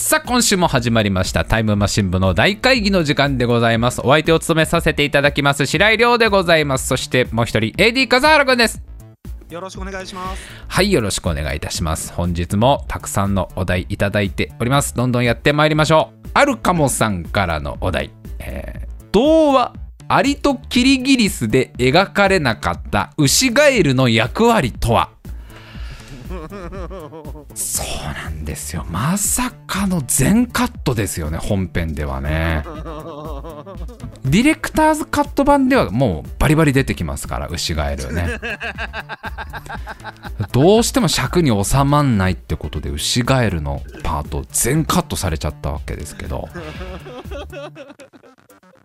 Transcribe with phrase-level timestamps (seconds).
[0.00, 1.44] さあ、今週も始まりました。
[1.44, 4.00] タイムマシン部の大会議の時間でございます。
[4.00, 6.86] お相手を務めさせていただきます、白井亮でございます。
[6.86, 8.80] そして、もう一人、AD 笠原くんです。
[9.50, 10.42] よろしくお願いします。
[10.68, 12.12] はい、よろしくお願いいたします。
[12.12, 14.94] 本日もたくさんのお題いただいております。
[14.94, 16.28] どんどんやってまいりましょう。
[16.32, 18.12] あるかもさんからのお題。
[18.38, 19.74] えー、童話、
[20.06, 25.17] アリとキリギリスで描かれなかったウシガエルの役割とは？
[27.54, 28.84] そうなんですよ。
[28.90, 32.64] まさかの全カットですよね、本編ではね。
[34.24, 38.38] ディレクターズカット版ではもうバリバリ出てきますから、ウシガエルね。
[40.52, 46.48] どうしても尺に収まんないってことで、ウシガエルのパート全カットされちゃったわけですけど。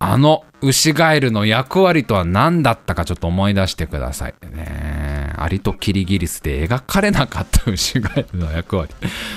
[0.06, 5.32] あのウシガエルの役割とは何だったかちょっと思い出してくださいね。
[5.36, 8.92] アリとキリギリスで描かれなかったウシガエルの役割。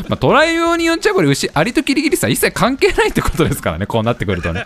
[0.09, 4.65] まあ、捉えようによっちゃこれ牛、アリとキリギリスは一切関係ないってことですからね、こうなってくるとね。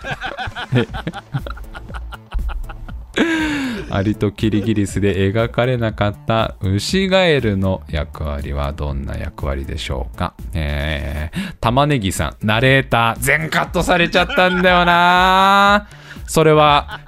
[3.94, 10.32] アリとキリギリスで描かれなかったウシガエルの役割はどんな役割でしょうか？
[10.54, 15.88] えー、玉ねぎさん、ナレーター、全カットされちゃったんだよな
[16.26, 17.00] それは、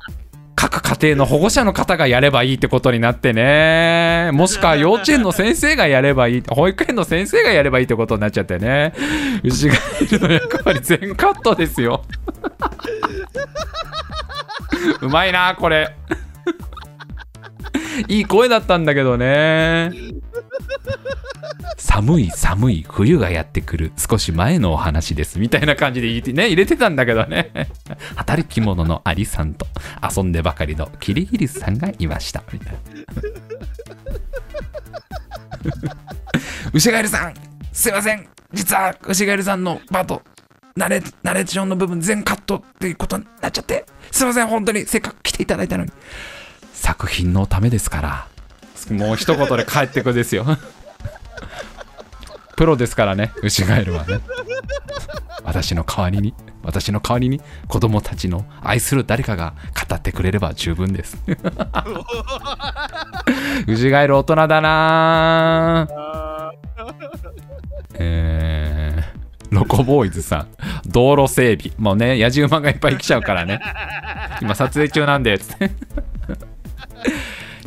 [0.54, 4.30] 各家庭の保護者の方がやればいいってことになってね。
[4.34, 8.92] もしくは幼稚園の先生がやればいい、保育園の先生がやればいいってことになっちゃってね。
[9.42, 9.78] ウシガエ
[10.18, 12.04] ルの役割全カットですよ。
[15.00, 15.96] うまいなこれ。
[18.08, 19.90] いい声だったんだけどね。
[21.76, 27.52] 寒い寒い冬がやってくる少し前のお話ですみたいな感じで入れて,、ね、入れてたんだけどね。
[28.16, 29.66] 働き者のアリさんと
[30.16, 32.42] 遊んでばかりのキリギリスさんがいました。
[32.52, 32.80] みたいな。
[36.72, 37.34] 牛ガエルさん
[37.72, 38.26] すいません。
[38.52, 40.22] 実は牛ガエルさんのパート
[40.76, 43.84] ナレナレーションの部分全カットっていうことになっちゃって。
[44.10, 45.92] すいません本当にせっかく来ていただいたのに。
[46.74, 48.26] 作品のためですから。
[48.90, 50.44] もう一言で帰ってくですよ。
[52.56, 54.20] プロですからねウシガエルはね。
[55.42, 59.54] 私の代わりに私の代わりに子供たちの愛する誰かが
[59.88, 61.18] 語ってくれれば十分です。
[63.66, 65.86] ウシガエル大人だな。
[67.96, 70.48] えー、ロコボーイズさん。
[70.86, 71.72] 道路整備。
[71.78, 73.60] もうね野じ馬がいっぱい来ちゃうからね。
[74.40, 75.70] 今撮影中なんでつって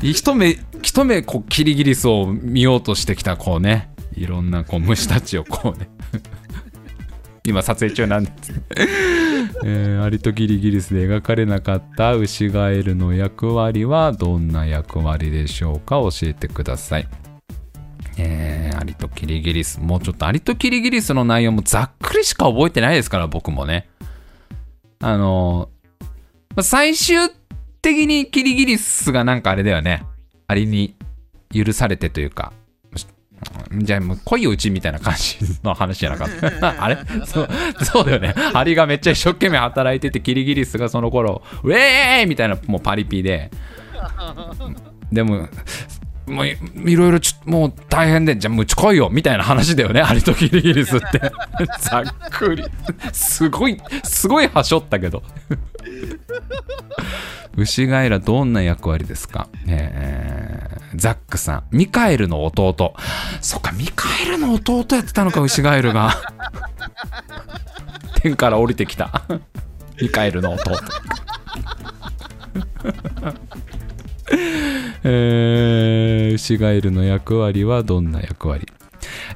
[0.02, 3.90] 一目一目こうキリギリスを見ようとしてきたこうね。
[4.16, 5.90] いろんなこう虫たちをこうね。
[7.46, 8.62] 今撮影中なんです、
[9.63, 17.07] えー、アリとキリギリスで描かれなかったウシガエルの役割はどんな役割でしょうか教えてください。
[18.18, 19.80] えー、アリとキリギリス。
[19.80, 23.88] もうちょっとアリとキリギリスの内容もざっくりしか覚えてないですから僕もね。
[25.00, 25.69] あの、
[26.59, 27.30] 最終
[27.81, 30.03] 的にキリギリスがなんかあれだよね。
[30.47, 30.95] アリに
[31.53, 32.53] 許されてというか。
[33.71, 36.83] じゃあもう恋をうちみたいな感じの話じゃなかった。
[36.83, 36.97] あれ？
[37.25, 37.47] そう
[37.83, 38.33] そうだよね。
[38.53, 43.51] アリがめっちゃ一生懸命働いててキリギリスがその頃ウェーイみたいなもうパリピで。
[45.11, 45.47] でも
[46.27, 51.19] もういろいろちょもう大変でじゃあもうち来いよみたいな話だよねアリとキリギリスって。
[51.79, 52.65] ざっくり。
[53.13, 55.23] すごいすごいはしょったけど。
[57.55, 61.63] 牛ガエラどんな役割ですか、えー、ザックさん。
[61.71, 62.94] ミカエルの弟。
[63.41, 66.13] そっかミカエルの弟やってたのか牛ガエルが。
[68.21, 69.23] 天から降りてきた。
[69.99, 70.71] ミカエルの弟。
[75.03, 78.68] えー、牛ガエルの役割はどんな役割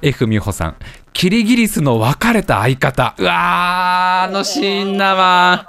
[0.03, 0.75] ？F 美穂さん
[1.13, 3.15] キリギリスの別れた相方。
[3.17, 5.67] うわーあのシーンだわ。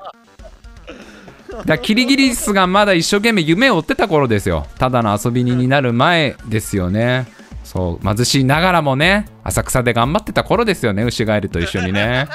[1.64, 4.66] だキリギリスがまだ一生懸命夢を追ってた頃ですよ。
[4.78, 7.26] ただの遊び人になる前ですよね。
[7.64, 11.02] そう貧しいながらもね浅草で頑張ってた頃ですよね。
[11.02, 12.28] 牛ガエルと一緒にね。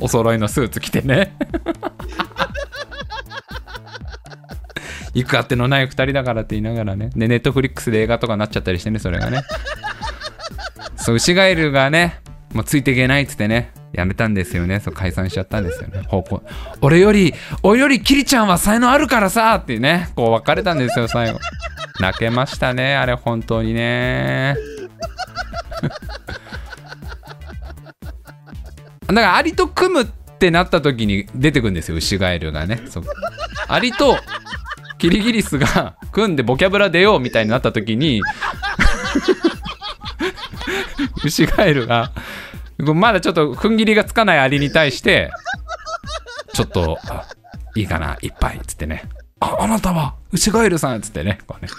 [0.00, 1.36] お揃いのスーツ着てね。
[5.14, 7.10] 行くあてのない2人だからって言いながらね。
[7.14, 9.42] でネットフリックスで映画とかなっちゃったりしてねそれがね。
[10.96, 12.20] そう牛ガエルがね
[12.52, 13.72] もうついていけないっつってね。
[13.92, 14.78] やめたんですよね。
[14.80, 16.02] そう解散しちゃったんですよね。
[16.06, 16.42] 方向。
[16.80, 20.10] 俺より俺よりキリちゃんは才能あるからさってね。
[20.14, 21.40] こう別れたんですよ最後。
[21.98, 24.56] 泣けましたねあれ本当にね。
[29.06, 30.06] だからアリと組むっ
[30.38, 32.80] てなった時に出てくるんですよウシガエルがね。
[32.88, 33.04] そう。
[33.68, 34.16] アリと
[35.00, 38.20] キリギリスが組んでボキャブラ出ようみたいになった時に
[41.24, 42.12] ウシガエルが
[42.82, 45.30] まだちょっと踏ん切りがつかないアリに対して、
[46.52, 46.98] ちょっと、
[47.76, 49.04] いいかな、一杯、つってね。
[49.40, 51.70] あ、あなたは、ウシガエルさんっ、つってね、こうね、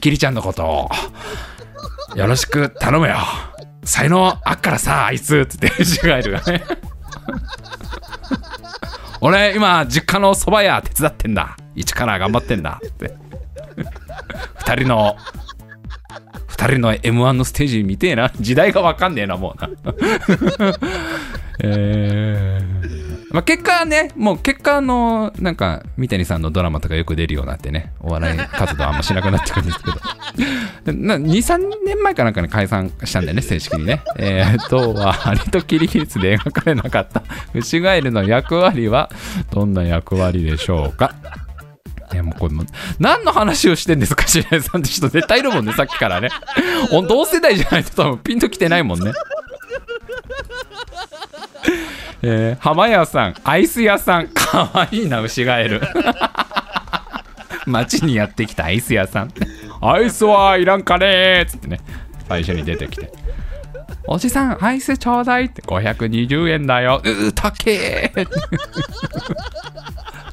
[0.00, 0.88] キリちゃんのことを、
[2.16, 3.16] よろしく頼むよ。
[3.84, 6.62] 才能あっからさ、あいつっ、つって、ウシガエルがね。
[9.20, 11.56] 俺、今、実家の蕎麦屋手伝ってんだ。
[11.78, 12.80] 一から頑張ってんだ。
[12.84, 13.14] って。
[14.58, 15.16] 二人の、
[16.48, 18.30] 二人の M1 のステージ見てえな。
[18.40, 19.70] 時代がわかんねえな、もうな。
[21.60, 22.98] えー
[23.30, 29.78] まあ、結果はね、もう結果あの、なんか、三谷さんのドラマとかよく出るようになってね、お笑い活動あんましなくなってくるんです
[30.84, 34.02] けど、な2、3年前かなんかに解散したんだよね、正式にね。
[34.16, 37.22] えー、とは、アリとキリギリスで描かれなかった、
[37.54, 39.10] ウシガエルの役割は、
[39.50, 41.14] どんな役割でしょうか
[42.38, 42.64] これも
[42.98, 46.30] 何の話をしてんですか白井さんって人絶対いるもんねさっきからね。
[46.90, 49.12] 同世代じゃないと多分ピンときてないもんね。
[52.22, 55.80] えー、浜屋さんアイス屋さんかわいいな牛ガエル
[57.66, 59.32] 街にやってきたアイス屋さん。
[59.80, 61.80] アイスはいらんかねーっつってね
[62.28, 63.12] 最初に出てきて。
[64.10, 67.02] おじさんアイスちょうだいって520円だよ。
[67.04, 68.28] うーたけー。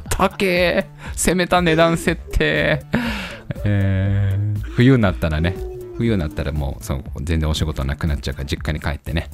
[0.09, 1.04] たけー。
[1.15, 2.81] 攻めた値段設定。
[3.65, 4.45] えー
[4.75, 5.55] 冬になったらね。
[5.97, 9.29] 冬になったらもうそう全然お仕事なくなっちゃうから実家に帰ってね。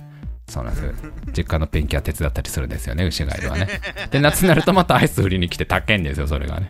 [0.47, 0.93] そうなんです。
[1.35, 3.05] 実家のペンキは手伝ったりするんですよね。
[3.05, 3.67] 牛ガエルはね。
[4.11, 6.69] で夏になるとまたアイス売りに来て高いんですよそれがね。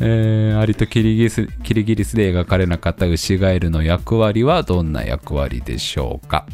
[0.00, 6.46] えー、アリとキリギリスキリギリスで描かれなかったウシガエルの役割はどんな役割でしょうか？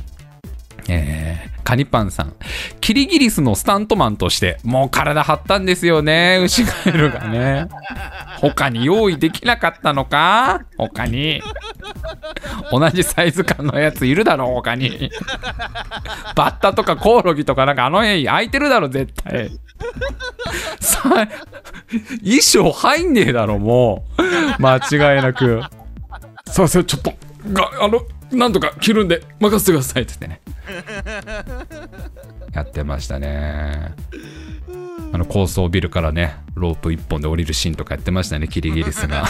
[0.92, 2.34] えー、カニパンさん。
[2.80, 7.68] キリギリスのスタントマンとして、もう体張ったんですよね、ウシガエルがね。
[8.40, 10.62] 他に用意できなかったのか？
[10.76, 11.42] 他に。
[12.70, 15.10] 同じサイズ感のやついるだろ、他に。
[16.34, 19.50] バッタとかコオロギとかなんかあの辺空いてるだろ、絶対。
[22.22, 24.22] 衣装入んねえだろ、もう。
[24.62, 25.62] 間違いなく。
[26.46, 27.12] さあさあ、ちょっと、
[27.52, 28.00] が、あの、
[28.32, 30.40] なんとか着るんで任せてくださいって言ってね。
[32.52, 33.94] やってましたね。
[35.12, 39.24] あの高層ビルからね、ロープ一本で降りるシーンとかやってましたね、キリギリスが。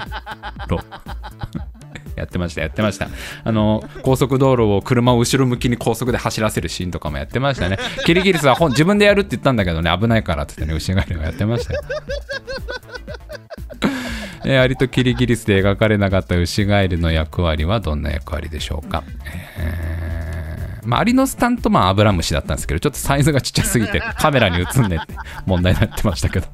[0.68, 0.80] ロ
[2.16, 3.08] やってました、やってました。
[3.44, 7.78] あの、高速道路を車を後ろ向きに高速で走らせるシーンとかもやってましたね。
[8.04, 11.80] キリギリスは本自分でやるって言ったんだけどね、危ないからって言ってね、牛ガエルがやってましたよ。
[14.50, 19.04] えーアリとキリギリスで描かれなかったウシガエルの役割はどんな役割でしょうか、
[19.56, 25.14] えーまあ、アリのスタントマンはアブラムシだったんですけどちょっとサイズがちっちゃすぎて カメラに映んねって
[25.46, 26.46] 問題になってましたけど。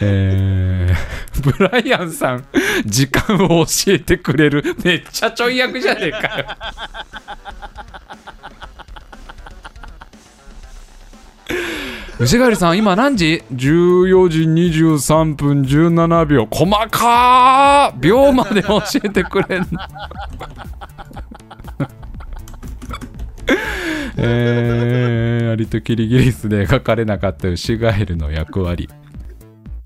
[0.00, 2.46] えーブライアンさん
[2.86, 6.46] 時間を教えてくれるめっちゃちょい役じゃねえかよ
[12.20, 16.46] 牛ガエルさん今何時 ?14 時23分17秒。
[16.50, 17.98] 細かー。
[17.98, 19.66] 秒まで教えてくれん
[24.16, 28.88] えー、アリとキリギリスで描かれなかった牛ガエルの役割。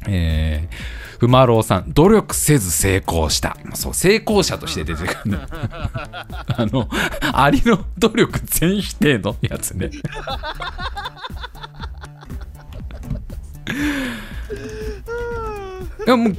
[0.07, 0.75] えー、
[1.19, 3.57] ふまろうさん努力せず成功した。
[3.75, 5.39] そう成功者として出てくる。
[5.39, 6.91] ね あの
[7.33, 9.91] アリの努力全否定のやつね。
[16.07, 16.37] いやもう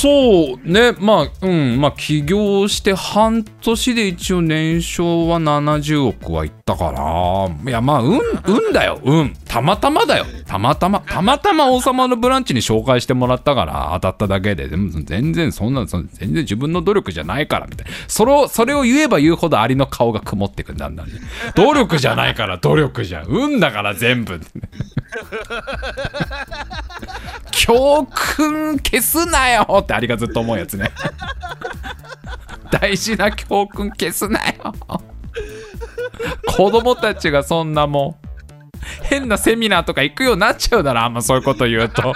[0.00, 0.92] そうね。
[1.00, 1.80] まあうん。
[1.80, 7.68] まあ起業して半年で一応年商は70億はいったから。
[7.68, 9.00] いやまあ運運だよ。
[9.02, 10.24] 運たまたまだよ。
[10.46, 14.68] たまたまたまたま王様のブランチに紹介してもらったから当たっただけで。
[14.68, 17.92] でも全然そんなそん全然自分の努力じゃないからみたいな。
[18.06, 21.14] それをそれを言えば言うほどアリの顔が曇ってくんだんだんね
[21.56, 23.26] 努力じゃないから努力じゃん。
[23.26, 24.40] 運だから全部。
[27.50, 30.90] 教訓消すなよってアリがずっと思うやつね。
[32.70, 34.74] 大事な教訓消すなよ。
[36.56, 38.28] 子供たちがそんなもう
[39.02, 42.12] 変なセミナーとか行くようになっちゃうだろあんまそういうこと言うと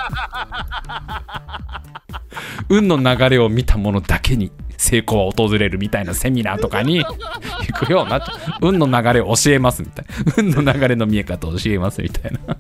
[2.68, 8.20] 運の流れを見たものだけに成功は訪れるみたいなセミナーとかに 行くようにな
[8.60, 10.34] 運の流れを教えますみたいな。
[10.36, 12.56] 運の流れの見え方を教えますみたいな。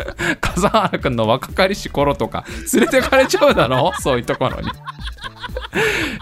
[0.40, 3.92] 笠原君の若かりし頃とか連れてかれちゃうだろ？
[4.00, 4.70] そういうところに。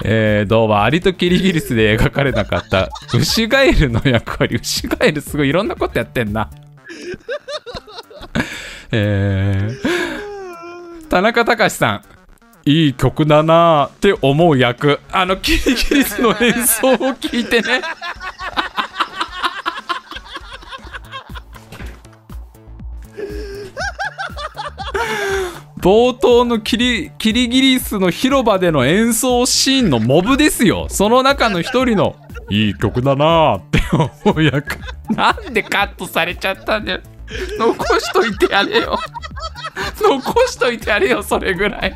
[0.04, 2.88] えー、どうもアリとキリギリスで描かれなかった。
[3.14, 6.50] ウシガエルの役割ウシガエルすごいいろんなことやってんな。
[8.90, 9.97] えー、
[11.08, 12.02] 田中隆さん
[12.70, 15.00] いい曲だなって思う役。
[15.10, 17.80] あのキリギリスの演奏を聞いてね。
[25.80, 30.88] 冒頭のキリキリギリスの広場での演奏シーンのモブですよ。
[30.90, 32.16] その中の一人の
[32.50, 34.76] いい曲だなって思う役。
[35.10, 37.00] なんでカットされちゃったんだよ。
[37.58, 38.98] 残しといてやれよ。
[40.00, 41.94] 残しといてやれよそれぐらい。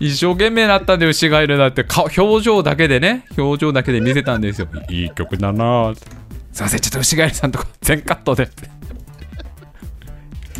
[0.00, 4.68] 一生懸命なったんで牛ガエルだって顔表情だけでね表情だけで見せたんですよ。
[4.88, 5.92] いい曲だな。
[6.52, 8.48] すいませんちょっと牛ガエルさんとこ全カットで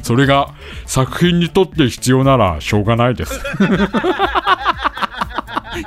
[0.03, 0.55] それが
[0.87, 3.41] 作品にとって必要ならしょうがないです。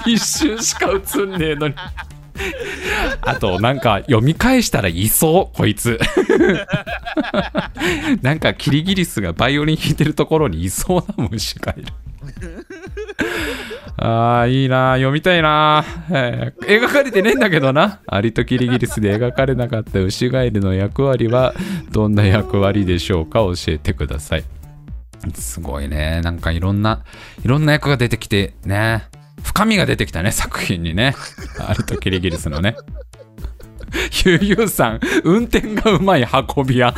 [0.05, 0.93] 一瞬しか映
[1.25, 1.75] んねえのに
[3.21, 5.99] あとなんか読み返したらいそうこいつ。
[8.21, 11.87] なんかキリギリスがバイオリン弾いてるところにいそうな虫がいる。
[13.97, 17.99] あーいいな読みたいな、えー描かれてねえんだけどな。
[18.07, 21.53] アリとキリギリスで描かれなかったウシガエルの役割は
[21.91, 24.43] どんな役割でしょうか教えてください。
[25.33, 26.21] すごいね。
[26.23, 27.03] なんかいろんな
[27.43, 29.03] いろんな役が出てきてね。
[29.43, 31.15] 深みが出てきたね作品にね。
[31.59, 32.75] アリとキリギリスのね。
[34.25, 36.93] ゆうゆうさん運転がうまい運び屋。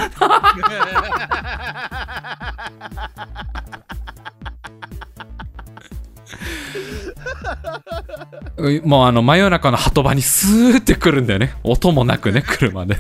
[8.83, 11.55] もうあの真夜中の鳩場にスーって来るんだよね。
[11.63, 12.97] 音もなくね車で。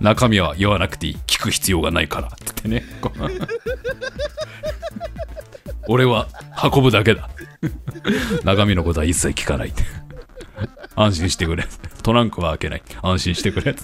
[0.00, 1.16] 中身は言わなくていい。
[1.26, 2.84] 聞く必要がないからってね。
[5.88, 6.28] 俺は
[6.72, 7.28] 運ぶだけだ。
[8.44, 9.72] 中身のことは一切聞かない。
[10.96, 11.64] 安心してくれ。
[12.02, 12.82] トランクは開けない。
[13.02, 13.76] 安心してくれ。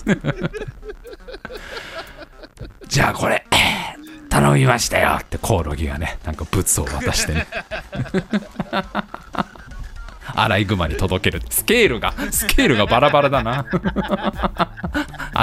[2.88, 3.44] じゃあこれ
[4.28, 5.18] 頼みましたよ。
[5.20, 7.46] ってコオロギがねなんかブツを渡してね。
[10.34, 11.42] アライグマに届ける。
[11.50, 13.66] スケールがスケールがバラバラだな。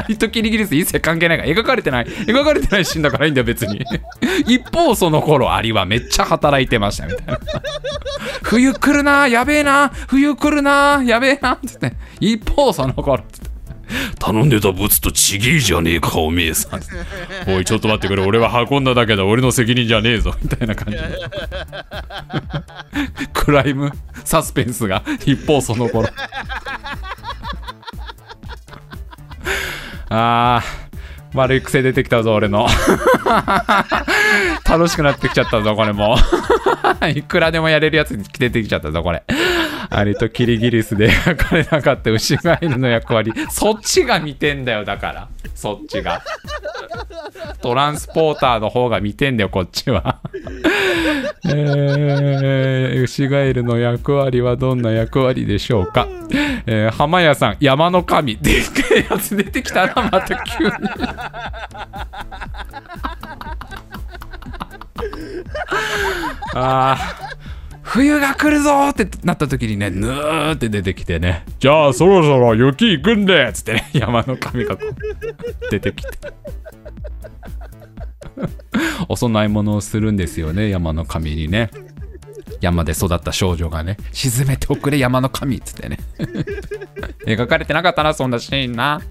[0.10, 2.06] アリとキリギリス一切関係ないから描かれてない。
[2.06, 3.86] 描かれてないシーンだからいいんだよ別に。
[4.48, 7.40] 一方その頃アリはめっちゃ働いてましたみたいな。
[8.42, 11.94] 冬来るなやべえな冬来るなやべえなつって。
[12.20, 13.50] 一方その頃つって。
[14.20, 16.82] 頼んでたブツとちげえじゃねえかおめえさん。
[17.48, 18.24] おいちょっと待ってくれ。
[18.24, 20.98] 俺は運んだだけだ俺の責任じゃねえぞみたいな感じ。
[20.98, 21.04] で
[23.34, 23.92] クライム
[24.26, 26.10] サスペンスが一方その頃
[30.10, 30.90] あー
[31.38, 32.68] 悪い癖出てきたぞ俺の。
[34.68, 36.16] 楽しくなってきちゃったぞこれも。
[37.14, 39.24] いくらでもやれるやつに出てきちゃったぞこれ。
[39.90, 43.34] アリとキリギリスで描かれなかったウシガエルの役割。
[43.50, 45.28] そっちが見てんだよだから。
[45.56, 46.22] そっちが。
[47.62, 50.20] トランスポーターの方が見てんだよこっちは。
[51.46, 56.08] えー、ウシガエルの役割はどんな役割でしょうか、
[56.66, 58.38] えー、浜屋さん山の神。
[58.38, 60.72] でっかいやつ出てきたなまた急に。
[66.54, 67.29] あー。
[67.90, 74.96] 冬が来るぞってなった時にねぬーって出てきてねじゃあそろそろ雪行くんでつってね 山の神がこう
[75.72, 76.12] 出てきて。
[79.10, 81.72] お供え物をするんですよね山の神にね。
[82.62, 85.98] 山で育った少女がね沈めておくれ山の神っつってね。
[87.26, 89.02] 描かれてなかったなそんなシーンな。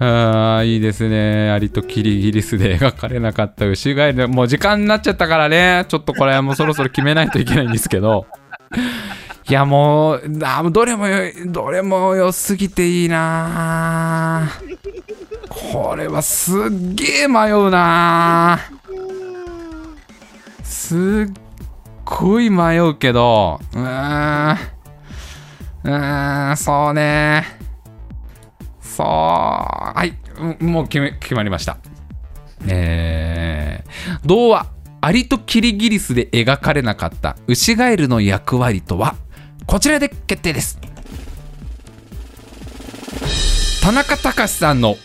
[0.00, 1.50] あーいいですね。
[1.50, 4.28] アリとキリギリスで描かれなかった牛ガエル。
[4.28, 5.86] もう時間になっちゃったからね。
[5.88, 8.26] ちょっとこれはもうそろそろ決めないといけないんですけど。
[9.48, 11.06] いやもう、あどれも、
[11.46, 14.46] どれも良すぎていいな
[15.48, 16.54] これはすっ
[16.94, 18.60] げえ迷うな
[20.62, 21.32] すっ
[22.04, 24.58] ごい迷うけど、うーん。
[25.84, 27.57] うーん、そうね。
[28.98, 31.78] そう、はい、うんもう決め決まりました。
[32.66, 34.66] えー、童話、
[35.00, 39.14] アリとキリギリスで描かれなかったウシガエルの役割とは、
[39.66, 40.80] こちらで決定です。
[43.84, 44.96] 田中隆さんの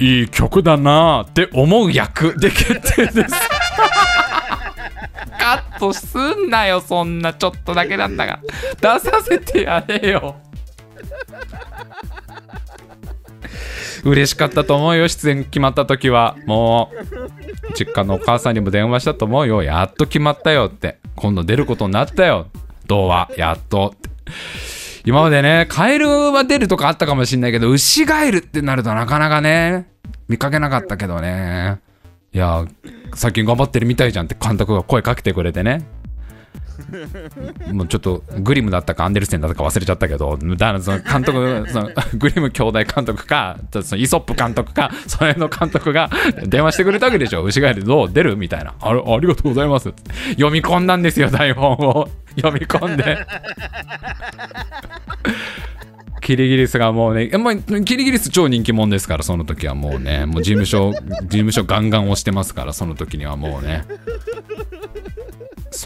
[0.00, 3.34] いい曲だなって思う役で決定です。
[5.38, 8.40] カットすんなよ、そんなちょっとだけなんだか
[8.82, 8.98] ら。
[8.98, 10.40] 出させてやれよ。
[14.04, 16.36] 嬉しかったと思うよ、出演決まった時は。
[16.46, 19.62] もう、実家のお母さんにも電話したと思うよ。
[19.62, 20.98] やっと決まったよって。
[21.16, 22.46] 今度出ることになったよ。
[22.86, 24.08] 童話、やっとって。
[25.04, 29.88] 今までね、カエルは出るとかあったかもしんないけど、ウシガエルってなるとなかなかね、
[30.28, 31.80] 見かけなかったけどね。
[32.32, 32.66] いや、
[33.14, 35.86] 最近頑張ってるみたいじゃんって監督が声かけてくれてね。
[37.72, 46.10] もうちょっとグリムだったかアンデルセンだったか忘れちゃったけどだからその監督 そのグリム兄弟監督かそのイソップ監督かそれの監督が
[46.44, 47.42] 電話してくれたわけでしょ。
[47.42, 48.36] 牛ガエルどう出る？
[48.36, 48.74] みたいな。
[48.80, 49.92] あれありがとうございます。
[50.30, 52.08] 読み込んだんですよ台本を。
[52.36, 53.18] 読み込んで。
[56.20, 63.84] キリギリスがもうね、まあ、キリギリス超人気者ですから、その時はもうね、もう事務所、事務所ガンガン押してますから、その時にはもうね。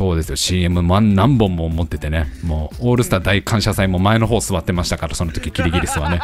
[0.02, 6.21] そうですよ、CM 何本も持っててね、もうオールスター大感謝祭も前の方座ってましたから、その時キリギリスはね。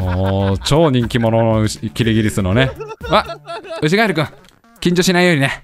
[0.00, 2.70] もう超人気者のキリギリスのね、
[3.10, 3.38] あ
[3.82, 4.26] 牛ガエル君、
[4.80, 5.62] 緊張しないようにね、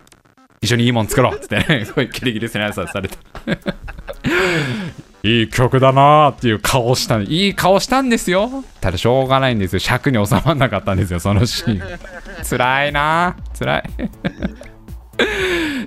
[0.61, 3.16] 一緒にいいもん作ろうっつってね、こういキリギリスの挨拶されて。
[5.26, 8.62] いい曲だなーっていう顔したいい顔したんですよ。
[8.82, 9.78] ただしょうがないんですよ。
[9.78, 11.99] 尺に収まんなかったんですよ、そのシーン。
[12.44, 13.85] 辛いな辛い。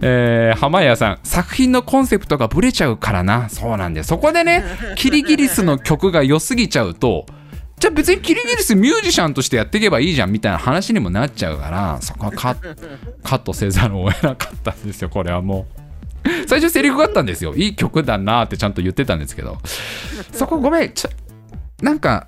[0.01, 3.49] えー、浜谷さん作品のコンセプトがブレちゃうからな。
[3.49, 4.63] そうなんでそこでね
[4.95, 7.25] キリギリスの曲が良すぎちゃうと
[7.79, 12.55] じゃあ別にキリギリスミュージシャンとしてやっていけばいいじゃんみたいな話にもなっちゃうからそこはカ
[13.23, 15.79] カットせざるを得なかったんですよこれはもう。
[16.47, 17.55] 最初セリフがあったんですよ。
[17.55, 19.57] いい曲だなってちゃんと言ってたんですけど。
[20.33, 21.09] そこごめんちょ
[21.81, 22.27] なんか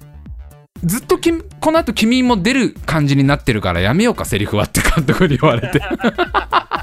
[0.83, 5.79] ずっときこの後君も出る感じになってるからやめようかセリフはって監督に言われて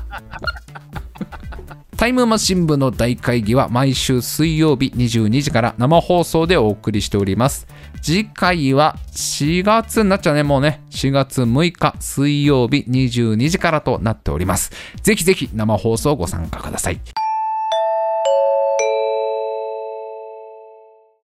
[1.98, 7.66] タイムマシン部の大会議は毎週水曜日22時から生放送でお送りしております。
[8.00, 10.84] 次回は4月になっちゃうね、もうね。
[10.90, 14.70] 4月6日水曜日22時からとなっております。
[15.02, 17.00] ぜひぜひ生放送ご参加ください。